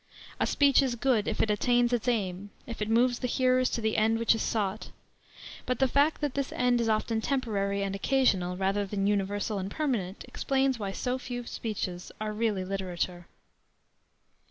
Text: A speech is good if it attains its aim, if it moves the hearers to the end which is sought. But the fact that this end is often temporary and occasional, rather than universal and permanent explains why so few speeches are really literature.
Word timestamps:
A 0.39 0.47
speech 0.47 0.81
is 0.81 0.95
good 0.95 1.27
if 1.27 1.41
it 1.41 1.51
attains 1.51 1.93
its 1.93 2.07
aim, 2.07 2.49
if 2.65 2.81
it 2.81 2.89
moves 2.89 3.19
the 3.19 3.27
hearers 3.27 3.69
to 3.69 3.81
the 3.81 3.97
end 3.97 4.17
which 4.17 4.33
is 4.33 4.41
sought. 4.41 4.89
But 5.67 5.77
the 5.77 5.87
fact 5.87 6.21
that 6.21 6.33
this 6.33 6.51
end 6.53 6.81
is 6.81 6.89
often 6.89 7.21
temporary 7.21 7.83
and 7.83 7.93
occasional, 7.95 8.57
rather 8.57 8.83
than 8.87 9.05
universal 9.05 9.59
and 9.59 9.69
permanent 9.69 10.23
explains 10.23 10.79
why 10.79 10.91
so 10.91 11.19
few 11.19 11.45
speeches 11.45 12.11
are 12.19 12.33
really 12.33 12.65
literature. 12.65 13.27